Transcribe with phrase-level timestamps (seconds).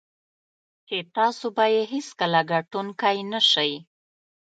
[0.87, 3.71] چې تاسو به یې هېڅکله ګټونکی نه شئ.